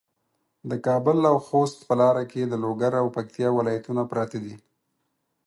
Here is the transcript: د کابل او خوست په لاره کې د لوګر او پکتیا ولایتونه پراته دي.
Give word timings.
د 0.69 0.71
کابل 0.85 1.17
او 1.31 1.37
خوست 1.47 1.79
په 1.87 1.93
لاره 2.01 2.23
کې 2.31 2.41
د 2.47 2.53
لوګر 2.63 2.93
او 3.01 3.07
پکتیا 3.15 3.49
ولایتونه 3.53 4.01
پراته 4.11 4.37
دي. 4.45 4.55